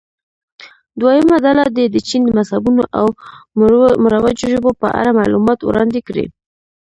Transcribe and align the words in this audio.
دویمه 0.99 1.37
ډله 1.45 1.65
دې 1.75 1.85
د 1.93 1.97
چین 2.07 2.21
مذهبونو 2.37 2.83
او 2.99 3.05
مروجو 4.05 4.45
ژبو 4.53 4.71
په 4.81 4.87
اړه 4.99 5.11
معلومات 5.19 5.59
وړاندې 5.63 5.99
کړي. 6.07 6.25